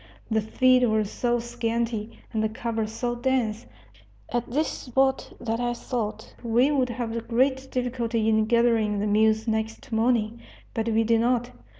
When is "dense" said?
3.13-3.67